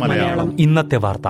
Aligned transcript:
മലയാളം. 0.00 0.60
ഇന്നത്തെ 0.60 0.96
വാർത്ത. 0.96 1.28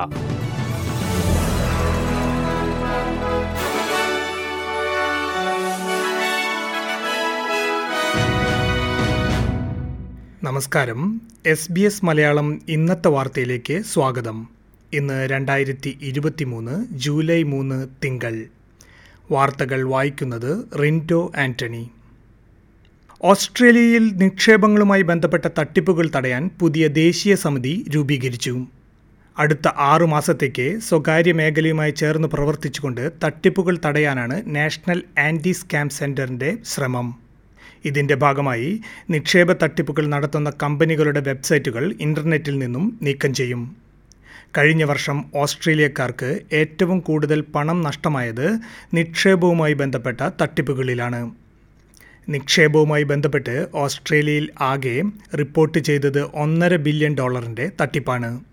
നമസ്കാരം. 10.45 11.21
എസ് 11.47 11.73
ബി 11.73 11.81
എസ് 11.81 12.05
മലയാളം 12.05 12.63
ഇന്നത്തെ 12.69 13.09
വാർത്തയിലേക്ക് 13.09 13.83
സ്വാഗതം. 13.83 14.49
ഇന്ന് 14.93 15.29
രണ്ടായിരത്തി 15.29 15.99
ഇരുപത്തി 16.03 16.45
മൂന്ന് 16.45 16.87
ജൂലൈ 16.91 17.43
മൂന്ന് 17.43 17.89
തിങ്കൾ. 18.05 18.45
വാർത്തകൾ 19.31 19.89
വായിക്കുന്നത് 19.89 20.65
റിന്റോ 20.83 21.33
ആന്റണി. 21.39 21.91
ഓസ്ട്രേലിയയിൽ 23.31 24.07
നിക്ഷേപങ്ങളുമായി 24.23 25.03
ബന്ധപ്പെട്ട 25.03 25.49
തട്ടിപ്പുകൾ 25.59 26.11
തടയാൻ 26.17 26.51
പുതിയ 26.61 26.89
ദേശീയ 26.89 27.35
സമിതി 27.35 27.85
രൂപീകരിച്ചു. 27.95 28.67
അടുത്ത 29.39 29.69
ആറു 29.69 30.05
മാസത്തേക്ക് 30.05 30.67
സ്വകാര്യ 30.89 31.33
മേഖലയുമായി 31.33 31.91
ചേർന്ന് 31.91 32.29
പ്രവർത്തിച്ചുകൊണ്ട് 32.29 33.13
തട്ടിപ്പുകൾ 33.25 33.79
തടയാനാണ് 33.87 34.43
നാഷണൽ 34.57 35.03
ആന്റി 35.19 35.53
സ്കാം 35.53 35.89
സെന്ററിന്റെ 35.89 36.57
ശ്രമം. 36.65 37.07
ഇതിന്റെ 37.85 38.15
ഭാഗമായി 38.15 38.81
നിക്ഷേപ 39.11 39.53
തട്ടിപ്പുകൾ 39.53 40.07
നടത്തുന്ന 40.07 40.53
കമ്പനികളുടെ 40.63 41.21
വെബ്സൈറ്റുകൾ 41.21 41.95
ഇന്റർനെറ്റിൽ 42.01 42.59
നിന്നും 42.59 42.99
നീക്കം 43.03 43.35
ചെയ്യും. 43.35 43.63
കഴിഞ്ഞ 44.59 44.85
വർഷം 44.85 45.25
ഓസ്ട്രേലിയക്കാർക്ക് 45.35 46.41
ഏറ്റവും 46.53 47.01
കൂടുതൽ 47.01 47.41
പണം 47.55 47.81
നഷ്ടമായത് 47.83 48.47
നിക്ഷേപവുമായി 48.95 49.73
ബന്ധപ്പെട്ട 49.73 50.21
തട്ടിപ്പുകളിലാണ്. 50.43 51.23
നിക്ഷേപവുമായി 52.29 53.03
ബന്ധപ്പെട്ട് 53.03 53.67
ഓസ്ട്രേലിയയിൽ 53.75 54.51
ആകെ 54.61 55.03
റിപ്പോർട്ട് 55.39 55.79
ചെയ്തത് 55.79 56.23
ഒന്നര 56.35 56.77
ബില്യൺ 56.77 57.15
ഡോളറിന്റെ 57.15 57.71
തട്ടിപ്പാണ്. 57.81 58.45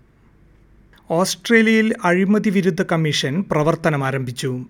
ഓസ്ട്രേലിയയിൽ 1.10 1.94
അഴിമതി 2.04 2.50
വിരുദ്ധ 2.50 2.82
കമ്മീഷൻ 2.82 3.44
പ്രവർത്തനം 3.50 4.04
ആരംഭിച്ചു. 4.04 4.64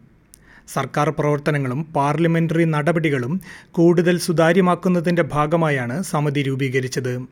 സർക്കാർ 0.69 1.11
പ്രവർത്തനങ്ങളും 1.11 1.83
പാർലമെന്ററി 1.83 2.65
നടപടികളും 2.65 3.41
കൂടുതൽ 3.71 4.19
സുതാര്യമാക്കുന്നതിന്റെ 4.19 5.23
ഭാഗമായാണ് 5.23 6.03
സമിതി 6.03 6.43
രൂപീകരിച്ചത്. 6.43 7.27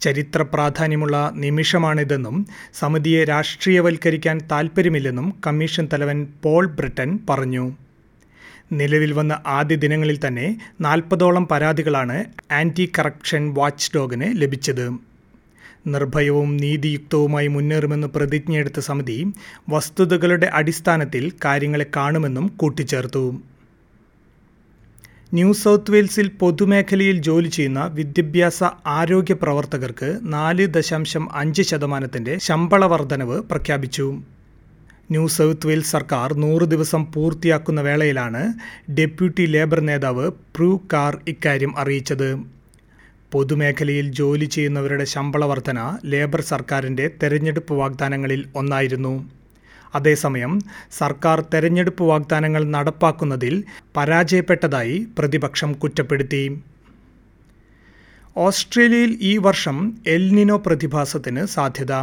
ചരിത്ര 0.00 0.42
പ്രാധാന്യമുള്ള 0.42 1.32
നിമിഷമാണിതെന്നും 1.34 2.46
സമിതിയെ 2.74 3.24
രാഷ്ട്രീയവൽക്കരിക്കാൻ 3.24 4.38
താൽപ്പര്യമില്ലെന്നും 4.50 5.34
കമ്മീഷൻ 5.46 5.88
തലവൻ 5.92 6.26
പോൾ 6.42 6.66
ബ്രിട്ടൻ 6.66 7.18
പറഞ്ഞു. 7.30 7.76
നിലവിൽ 8.72 9.12
വന്ന 9.12 9.42
ആദ്യ 9.46 9.76
ദിനങ്ങളിൽ 9.76 10.18
തന്നെ 10.26 10.60
നാൽപ്പതോളം 10.80 11.46
പരാതികളാണ് 11.46 12.24
ആന്റി 12.52 12.92
കറപ്ഷൻ 12.98 13.54
വാച്ച് 13.54 13.92
ഡോഗിന് 13.94 14.42
ലഭിച്ചത്. 14.42 14.86
നിർഭയവും 15.86 16.56
നീതിയുക്തവുമായി 16.56 17.46
മുന്നേറുമെന്ന് 17.46 18.06
പ്രതിജ്ഞയെടുത്ത 18.06 18.80
സമിതി 18.80 19.32
വസ്തുതകളുടെ 19.68 20.50
അടിസ്ഥാനത്തിൽ 20.52 21.32
കാര്യങ്ങളെ 21.44 21.86
കാണുമെന്നും 21.96 22.46
കൂട്ടിച്ചേർത്തു. 22.46 23.40
ന്യൂ 25.34 25.52
സൗത്ത് 25.52 25.90
വെയിൽസിൽ 25.90 26.28
പൊതുമേഖലയിൽ 26.28 27.18
ജോലി 27.18 27.48
ചെയ്യുന്ന 27.48 27.90
വിദ്യാഭ്യാസ 27.92 28.64
ആരോഗ്യ 28.86 29.34
പ്രവർത്തകർക്ക് 29.34 30.18
നാല് 30.22 30.66
ദശാംശം 30.66 31.28
അഞ്ച് 31.32 31.62
ശതമാനത്തിന്റെ 31.62 32.38
ശമ്പള 32.38 32.84
വർധനവ് 32.84 33.40
പ്രഖ്യാപിച്ചു. 33.42 34.22
ന്യൂ 35.10 35.28
സൗത്ത് 35.28 35.66
വെയിൽസ് 35.66 35.90
സർക്കാർ 35.90 36.34
നൂറ് 36.34 36.62
ദിവസം 36.62 37.02
പൂർത്തിയാക്കുന്ന 37.14 37.80
വേളയിലാണ് 37.80 38.42
ഡെപ്യൂട്ടി 38.90 39.46
ലേബർ 39.46 39.80
നേതാവ് 39.80 40.26
പ്രൂ 40.56 40.68
കാർ 40.92 41.18
ഇക്കാര്യം 41.28 41.72
അറിയിച്ചത്. 41.78 42.30
പൊതുമേഖലയിൽ 43.32 44.12
ജോലി 44.12 44.44
ചെയ്യുന്നവരുടെ 44.44 45.04
ശമ്പള 45.04 45.44
വർധന 45.44 45.98
ലേബർ 46.04 46.40
സർക്കാരിന്റെ 46.40 47.10
തെരഞ്ഞെടുപ്പ് 47.22 47.74
വാഗ്ദാനങ്ങളിൽ 47.74 48.42
ഒന്നായിരുന്നു. 48.56 49.14
അതേസമയം 49.94 50.52
സർക്കാർ 50.98 51.40
തെരഞ്ഞെടുപ്പ് 51.54 52.04
വാഗ്ദാനങ്ങൾ 52.04 52.64
നടപ്പാക്കുന്നതിൽ 52.64 53.54
പരാജയപ്പെട്ടതായി 53.96 55.06
പ്രതിപക്ഷം 55.18 55.72
കുറ്റപ്പെടുത്തി. 55.72 56.44
ഓസ്ട്രേലിയയിൽ 58.36 59.18
ഈ 59.20 59.36
വർഷം 59.36 59.78
എൽനിനോ 60.06 60.56
പ്രതിഭാസത്തിന് 60.66 61.44
സാധ്യത. 61.56 61.94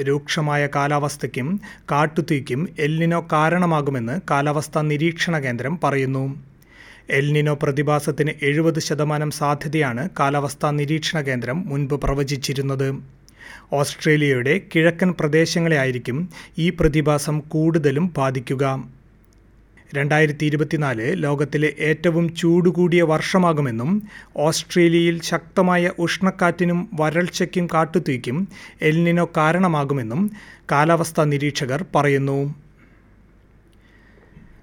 രൂക്ഷമായ 0.00 0.66
കാലാവസ്ഥയ്ക്കും 0.66 1.60
കാട്ടുതീക്കും 1.90 2.68
എൽനിനോ 2.78 3.28
കാരണമാകുമെന്ന് 3.32 4.20
കാലാവസ്ഥാ 4.30 4.82
നിരീക്ഷണ 4.82 5.38
കേന്ദ്രം 5.38 5.80
പറയുന്നു. 5.84 6.42
എൽനിനോ 7.10 7.54
പ്രതിഭാസത്തിന് 7.54 8.32
എഴുപത് 8.42 8.80
ശതമാനം 8.80 9.30
സാധ്യതയാണ് 9.30 10.08
കാലാവസ്ഥാ 10.20 10.70
നിരീക്ഷണ 10.70 11.20
കേന്ദ്രം 11.20 11.68
മുൻപ് 11.68 11.94
പ്രവചിച്ചിരുന്നത്. 11.94 13.02
ഓസ്ട്രേലിയയുടെ 13.72 14.60
കിഴക്കൻ 14.74 15.14
പ്രദേശങ്ങളെ 15.20 15.76
ആയിരിക്കും 15.76 16.28
ഈ 16.58 16.70
പ്രതിഭാസം 16.70 17.40
കൂടുതലും 17.40 18.12
ബാധിക്കുക. 18.16 18.94
രണ്ടായിരത്തി 19.96 20.44
ഇരുപത്തിനാല് 20.44 21.06
ലോകത്തിലെ 21.22 21.68
ഏറ്റവും 21.88 22.34
ചൂടുകൂടിയ 22.34 23.02
വർഷമാകുമെന്നും 23.02 23.90
ഓസ്ട്രേലിയയിൽ 24.36 25.16
ശക്തമായ 25.22 25.90
ഉഷ്ണക്കാറ്റിനും 25.98 26.80
വരൾച്ചയ്ക്കും 27.00 27.66
കാട്ടുതീക്കും 27.74 28.38
എൽനിനോ 28.82 29.26
കാരണമാകുമെന്നും 29.36 30.22
കാലാവസ്ഥാ 30.72 31.24
നിരീക്ഷകർ 31.24 31.82
പറയുന്നു. 31.94 32.38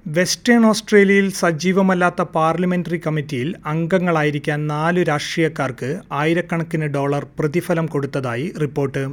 വെസ്റ്റേൺ 0.07 0.63
ഓസ്ട്രേലിയയിൽ 0.65 1.27
സജീവമല്ലാത്ത 1.31 2.21
പാർലമെന്ററി 2.35 3.01
കമ്മിറ്റിയിൽ 3.07 3.49
അംഗങ്ങളായിരിക്കാൻ 3.65 4.67
നാല് 4.67 5.01
രാഷ്ട്രീയക്കാർക്ക് 5.09 5.89
ആയിരക്കണക്കിന് 6.21 6.87
ഡോളർ 6.95 7.25
പ്രതിഫലം 7.39 7.85
കൊടുത്തതായി 7.85 8.47
റിപ്പോർട്ട്. 8.61 9.03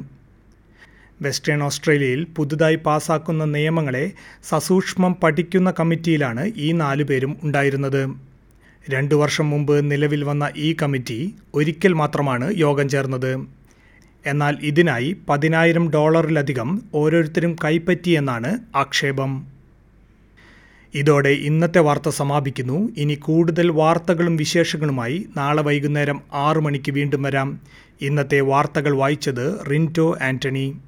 വെസ്റ്റേൺ 1.23 1.63
ഓസ്ട്രേലിയയിൽ 1.63 2.27
പുതുതായി 2.37 2.77
പാസാക്കുന്ന 2.77 3.45
നിയമങ്ങളെ 3.45 4.13
സസൂക്ഷ്മം 4.45 5.17
പഠിക്കുന്ന 5.23 5.71
കമ്മിറ്റിയിലാണ് 5.71 6.53
ഈ 6.57 6.73
നാലു 6.73 7.05
പേരും 7.05 7.37
ഉണ്ടായിരുന്നത്. 7.43 8.11
രണ്ടു 8.91 9.15
വർഷം 9.15 9.51
മുമ്പ് 9.51 9.91
നിലവിൽ 9.91 10.25
വന്ന 10.25 10.51
ഈ 10.57 10.77
കമ്മിറ്റി 10.83 11.35
ഒരിക്കൽ 11.55 11.93
മാത്രമാണ് 11.93 12.55
യോഗം 12.57 12.89
ചേർന്നത്. 12.89 13.47
എന്നാൽ 14.27 14.57
ഇതിനായി 14.63 15.17
പതിനായിരം 15.29 15.91
ഡോളറിലധികം 15.91 16.83
ഓരോരുത്തരും 16.95 17.57
കൈപ്പറ്റിയെന്നാണ് 17.65 18.59
ആക്ഷേപം. 18.77 19.47
ഇതോടെ 20.95 21.29
ഇന്നത്തെ 21.29 21.79
വാർത്ത 21.79 22.09
സമാപിക്കുന്നു. 22.09 22.89
ഇനി 22.97 23.15
കൂടുതൽ 23.15 23.71
വാർത്തകളും 23.71 24.37
വിശേഷങ്ങളുമായി 24.37 25.27
നാളെ 25.37 25.63
വൈകുന്നേരം 25.63 26.23
ആറു 26.33 26.61
മണിക്ക് 26.61 26.93
വീണ്ടും 26.93 27.23
വരാം. 27.23 27.61
ഇന്നത്തെ 28.01 28.41
വാർത്തകൾ 28.41 28.97
വായിച്ചത് 28.97 29.71
റിന്റോ 29.71 30.19
SBS 30.31 30.88